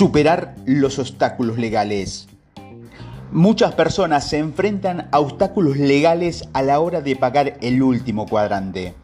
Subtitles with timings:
[0.00, 2.26] Superar los obstáculos legales.
[3.32, 8.94] Muchas personas se enfrentan a obstáculos legales a la hora de pagar el último cuadrante.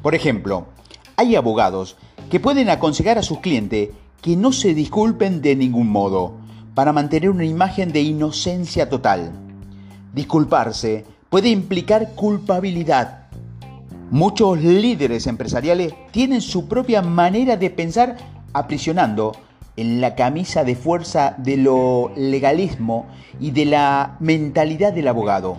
[0.00, 0.68] Por ejemplo,
[1.16, 1.98] hay abogados
[2.30, 3.90] que pueden aconsejar a sus clientes
[4.22, 6.36] que no se disculpen de ningún modo
[6.74, 9.30] para mantener una imagen de inocencia total.
[10.14, 13.28] Disculparse puede implicar culpabilidad.
[14.10, 18.16] Muchos líderes empresariales tienen su propia manera de pensar
[18.54, 19.32] aprisionando
[19.78, 23.06] en la camisa de fuerza de lo legalismo
[23.38, 25.58] y de la mentalidad del abogado.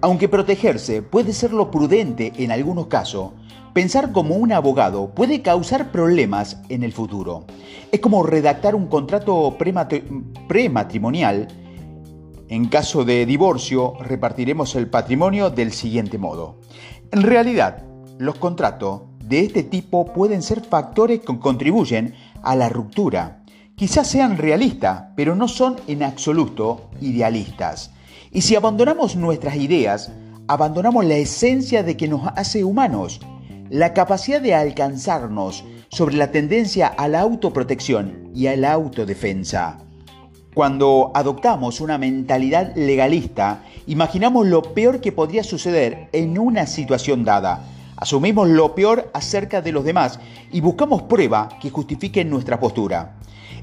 [0.00, 3.32] Aunque protegerse puede ser lo prudente en algunos casos,
[3.72, 7.44] pensar como un abogado puede causar problemas en el futuro.
[7.90, 9.56] Es como redactar un contrato
[10.48, 11.48] prematrimonial.
[12.48, 16.60] En caso de divorcio, repartiremos el patrimonio del siguiente modo.
[17.10, 17.82] En realidad,
[18.18, 22.14] los contratos de este tipo pueden ser factores que contribuyen
[22.44, 23.42] a la ruptura
[23.76, 27.90] quizás sean realistas, pero no son en absoluto idealistas.
[28.32, 30.10] Y si abandonamos nuestras ideas,
[30.48, 33.20] abandonamos la esencia de que nos hace humanos,
[33.68, 39.78] la capacidad de alcanzarnos sobre la tendencia a la autoprotección y a la autodefensa.
[40.54, 47.62] Cuando adoptamos una mentalidad legalista, imaginamos lo peor que podría suceder en una situación dada.
[47.98, 50.18] Asumimos lo peor acerca de los demás
[50.50, 53.16] y buscamos prueba que justifique nuestra postura.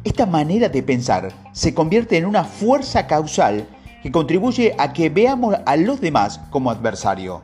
[0.03, 3.65] Esta manera de pensar se convierte en una fuerza causal
[4.01, 7.41] que contribuye a que veamos a los demás como adversario.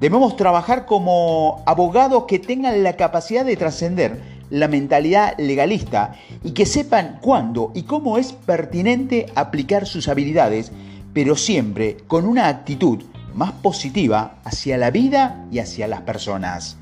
[0.00, 6.66] Debemos trabajar como abogados que tengan la capacidad de trascender la mentalidad legalista y que
[6.66, 10.72] sepan cuándo y cómo es pertinente aplicar sus habilidades,
[11.14, 16.81] pero siempre con una actitud más positiva hacia la vida y hacia las personas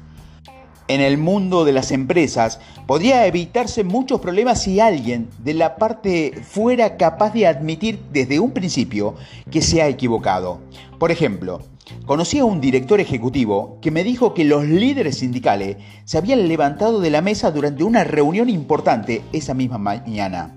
[0.91, 6.33] en el mundo de las empresas, podría evitarse muchos problemas si alguien de la parte
[6.43, 9.15] fuera capaz de admitir desde un principio
[9.53, 10.61] que se ha equivocado.
[10.99, 11.63] Por ejemplo,
[12.07, 16.99] conocí a un director ejecutivo que me dijo que los líderes sindicales se habían levantado
[16.99, 20.57] de la mesa durante una reunión importante esa misma mañana.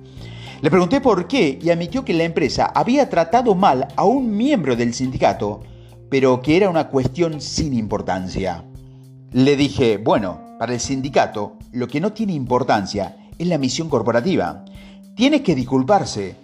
[0.64, 4.76] Le pregunté por qué y admitió que la empresa había tratado mal a un miembro
[4.76, 5.62] del sindicato,
[6.10, 8.64] pero que era una cuestión sin importancia.
[9.34, 14.64] Le dije, bueno, para el sindicato lo que no tiene importancia es la misión corporativa.
[15.16, 16.36] Tiene que disculparse.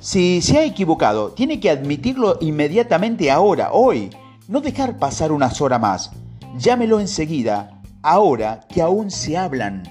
[0.00, 4.10] Si se ha equivocado, tiene que admitirlo inmediatamente ahora, hoy.
[4.48, 6.10] No dejar pasar unas horas más.
[6.58, 9.84] Llámelo enseguida, ahora que aún se hablan.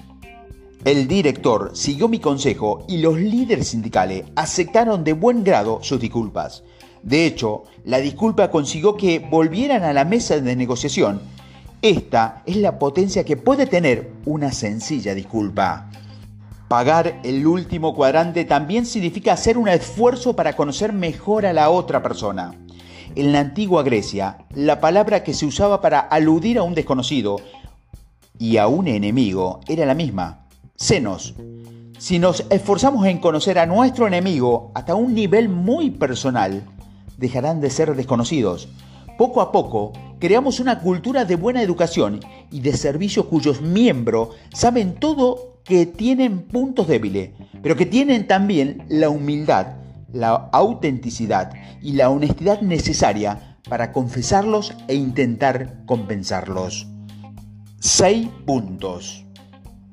[0.84, 6.64] El director siguió mi consejo y los líderes sindicales aceptaron de buen grado sus disculpas.
[7.02, 11.31] De hecho, la disculpa consiguió que volvieran a la mesa de negociación
[11.82, 15.90] esta es la potencia que puede tener una sencilla disculpa.
[16.68, 22.00] Pagar el último cuadrante también significa hacer un esfuerzo para conocer mejor a la otra
[22.00, 22.54] persona.
[23.16, 27.40] En la antigua Grecia, la palabra que se usaba para aludir a un desconocido
[28.38, 31.34] y a un enemigo era la misma, senos.
[31.98, 36.62] Si nos esforzamos en conocer a nuestro enemigo hasta un nivel muy personal,
[37.18, 38.68] dejarán de ser desconocidos.
[39.18, 42.20] Poco a poco, creamos una cultura de buena educación
[42.52, 48.84] y de servicio cuyos miembros saben todo que tienen puntos débiles, pero que tienen también
[48.88, 49.78] la humildad,
[50.12, 51.52] la autenticidad
[51.82, 56.86] y la honestidad necesaria para confesarlos e intentar compensarlos.
[57.80, 59.26] 6 puntos.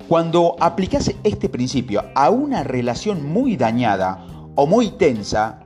[0.08, 4.24] Cuando aplicas este principio a una relación muy dañada
[4.54, 5.66] o muy tensa,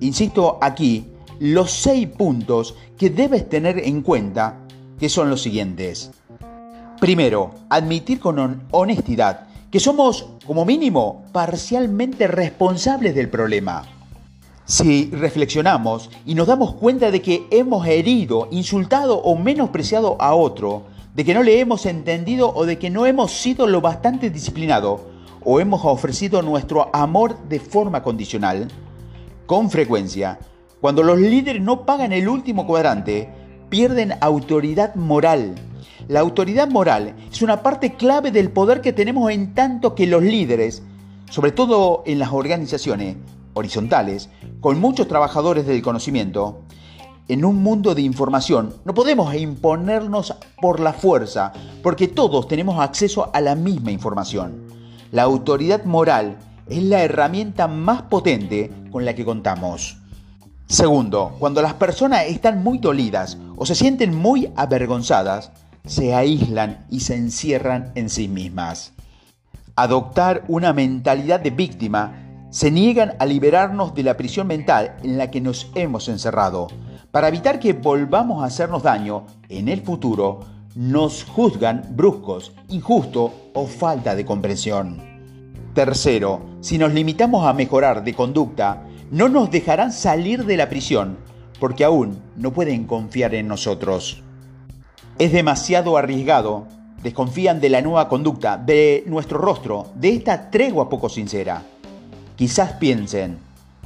[0.00, 4.58] insisto aquí, los seis puntos que debes tener en cuenta,
[4.98, 6.10] que son los siguientes.
[7.00, 13.82] Primero, admitir con honestidad que somos, como mínimo, parcialmente responsables del problema.
[14.66, 20.84] Si reflexionamos y nos damos cuenta de que hemos herido, insultado o menospreciado a otro,
[21.14, 25.10] de que no le hemos entendido o de que no hemos sido lo bastante disciplinado
[25.44, 28.68] o hemos ofrecido nuestro amor de forma condicional,
[29.46, 30.38] con frecuencia
[30.82, 33.28] cuando los líderes no pagan el último cuadrante,
[33.68, 35.54] pierden autoridad moral.
[36.08, 40.24] La autoridad moral es una parte clave del poder que tenemos en tanto que los
[40.24, 40.82] líderes,
[41.30, 43.14] sobre todo en las organizaciones
[43.54, 44.28] horizontales,
[44.60, 46.62] con muchos trabajadores del conocimiento,
[47.28, 51.52] en un mundo de información no podemos imponernos por la fuerza,
[51.84, 54.64] porque todos tenemos acceso a la misma información.
[55.12, 60.01] La autoridad moral es la herramienta más potente con la que contamos.
[60.72, 65.52] Segundo, cuando las personas están muy dolidas o se sienten muy avergonzadas,
[65.84, 68.94] se aíslan y se encierran en sí mismas.
[69.76, 75.30] Adoptar una mentalidad de víctima Se niegan a liberarnos de la prisión mental en la
[75.30, 76.68] que nos hemos encerrado.
[77.10, 80.40] Para evitar que volvamos a hacernos daño en el futuro,
[80.74, 85.02] nos juzgan bruscos, injusto o falta de comprensión.
[85.74, 91.18] Tercero, si nos limitamos a mejorar de conducta, no nos dejarán salir de la prisión
[91.60, 94.22] porque aún no pueden confiar en nosotros.
[95.18, 96.66] Es demasiado arriesgado,
[97.02, 101.62] desconfían de la nueva conducta, de nuestro rostro, de esta tregua poco sincera.
[102.36, 103.36] Quizás piensen,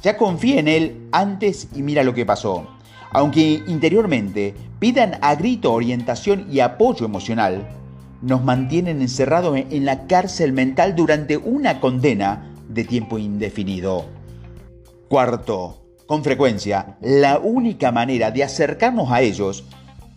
[0.01, 2.65] ya confié en él antes y mira lo que pasó.
[3.11, 7.67] Aunque interiormente pidan a grito orientación y apoyo emocional,
[8.21, 14.16] nos mantienen encerrados en la cárcel mental durante una condena de tiempo indefinido.
[15.09, 19.65] Cuarto, con frecuencia, la única manera de acercarnos a ellos,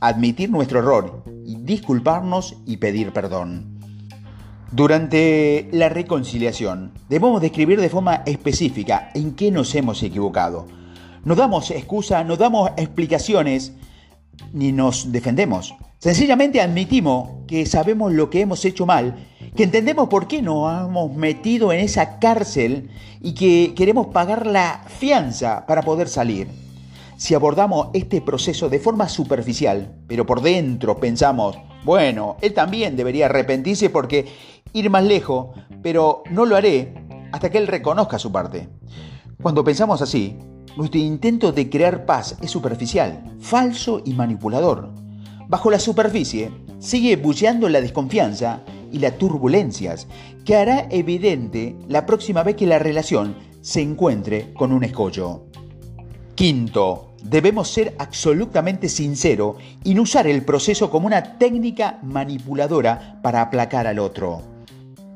[0.00, 1.22] admitir nuestro error
[1.70, 3.78] disculparnos y pedir perdón.
[4.72, 10.66] Durante la reconciliación, debemos describir de forma específica en qué nos hemos equivocado.
[11.25, 13.75] No damos excusa, no damos explicaciones,
[14.52, 15.75] ni nos defendemos.
[15.98, 19.14] Sencillamente admitimos que sabemos lo que hemos hecho mal,
[19.55, 24.85] que entendemos por qué nos hemos metido en esa cárcel y que queremos pagar la
[24.87, 26.49] fianza para poder salir.
[27.17, 33.26] Si abordamos este proceso de forma superficial, pero por dentro pensamos, bueno, él también debería
[33.26, 34.26] arrepentirse porque
[34.73, 35.49] ir más lejos,
[35.82, 36.94] pero no lo haré
[37.32, 38.69] hasta que él reconozca su parte.
[39.43, 40.38] Cuando pensamos así,
[40.76, 44.91] nuestro intento de crear paz es superficial, falso y manipulador.
[45.49, 50.06] Bajo la superficie sigue buceando la desconfianza y las turbulencias
[50.44, 55.44] que hará evidente la próxima vez que la relación se encuentre con un escollo.
[56.34, 63.42] Quinto, debemos ser absolutamente sinceros y no usar el proceso como una técnica manipuladora para
[63.42, 64.42] aplacar al otro.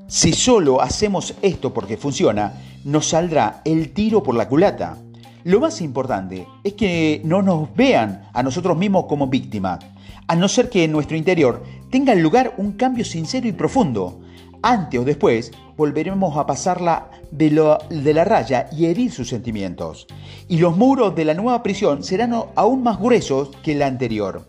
[0.07, 2.53] Si solo hacemos esto porque funciona,
[2.85, 4.99] nos saldrá el tiro por la culata.
[5.45, 9.79] Lo más importante es que no nos vean a nosotros mismos como víctimas,
[10.27, 14.21] a no ser que en nuestro interior tenga lugar un cambio sincero y profundo.
[14.63, 20.07] Antes o después volveremos a pasarla de, de la raya y herir sus sentimientos.
[20.49, 24.49] Y los muros de la nueva prisión serán aún más gruesos que la anterior.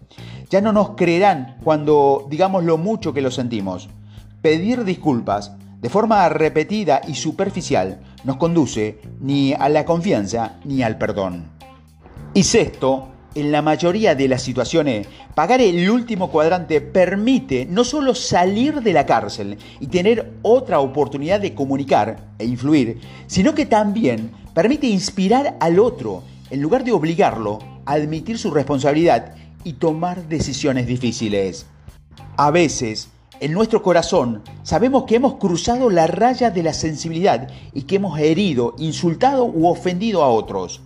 [0.50, 3.90] Ya no nos creerán cuando digamos lo mucho que lo sentimos.
[4.42, 5.52] Pedir disculpas
[5.82, 11.50] de forma repetida y superficial nos conduce ni a la confianza ni al perdón.
[12.34, 18.16] Y sexto, en la mayoría de las situaciones, pagar el último cuadrante permite no solo
[18.16, 24.32] salir de la cárcel y tener otra oportunidad de comunicar e influir, sino que también
[24.54, 29.36] permite inspirar al otro en lugar de obligarlo a admitir su responsabilidad
[29.66, 31.66] y tomar decisiones difíciles.
[32.38, 33.10] A veces,
[33.42, 38.18] en nuestro corazón sabemos que hemos cruzado la raya de la sensibilidad y que hemos
[38.18, 40.82] herido, insultado u ofendido a otros.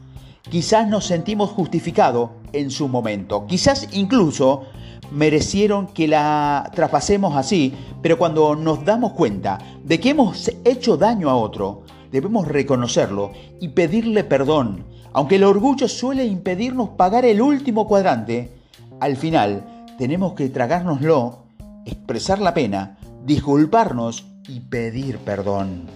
[0.50, 4.63] Quizás nos sentimos justificados en su momento, quizás incluso
[5.12, 11.30] merecieron que la traspasemos así, pero cuando nos damos cuenta de que hemos hecho daño
[11.30, 14.86] a otro, debemos reconocerlo y pedirle perdón.
[15.12, 18.51] Aunque el orgullo suele impedirnos pagar el último cuadrante,
[19.00, 21.44] al final tenemos que tragárnoslo
[21.86, 25.88] expresar la pena, disculparnos y pedir perdón.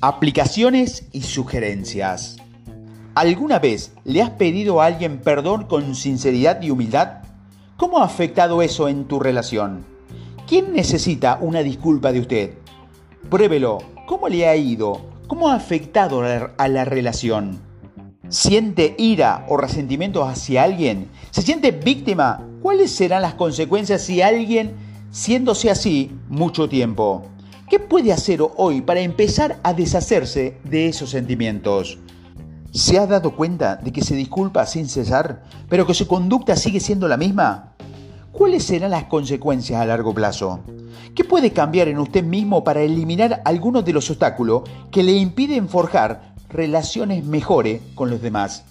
[0.00, 2.36] Aplicaciones y sugerencias.
[3.14, 7.22] ¿Alguna vez le has pedido a alguien perdón con sinceridad y humildad?
[7.76, 9.84] ¿Cómo ha afectado eso en tu relación?
[10.46, 12.54] ¿Quién necesita una disculpa de usted?
[13.30, 13.78] Pruébelo.
[14.06, 15.00] ¿Cómo le ha ido?
[15.26, 16.22] ¿Cómo ha afectado
[16.58, 17.60] a la relación?
[18.28, 21.08] ¿Siente ira o resentimiento hacia alguien?
[21.30, 22.46] ¿Se siente víctima?
[22.60, 24.74] ¿Cuáles serán las consecuencias si alguien
[25.14, 27.22] siéndose así mucho tiempo.
[27.70, 31.98] ¿Qué puede hacer hoy para empezar a deshacerse de esos sentimientos?
[32.74, 36.80] ¿Se ha dado cuenta de que se disculpa sin cesar, pero que su conducta sigue
[36.80, 37.74] siendo la misma?
[38.32, 40.58] ¿Cuáles serán las consecuencias a largo plazo?
[41.14, 45.68] ¿Qué puede cambiar en usted mismo para eliminar algunos de los obstáculos que le impiden
[45.68, 48.64] forjar relaciones mejores con los demás?